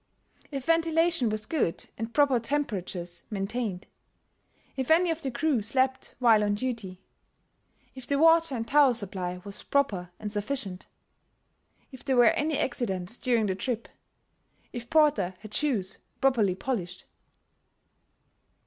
[0.49, 3.85] If ventilation was good and proper temperatures maintained;
[4.75, 7.03] if any of the crew slept while on duty;
[7.93, 10.87] if the water and towel supply was proper and sufficient;
[11.91, 13.87] if there were any accidents during the trip;
[14.73, 17.05] if porter had shoes properly polished.